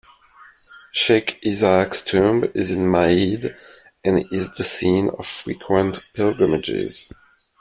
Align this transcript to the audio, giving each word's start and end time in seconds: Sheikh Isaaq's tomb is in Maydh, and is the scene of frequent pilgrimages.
Sheikh 0.91 1.39
Isaaq's 1.45 2.01
tomb 2.01 2.45
is 2.55 2.71
in 2.71 2.87
Maydh, 2.91 3.55
and 4.03 4.25
is 4.31 4.55
the 4.55 4.63
scene 4.63 5.11
of 5.11 5.27
frequent 5.27 6.03
pilgrimages. 6.15 7.13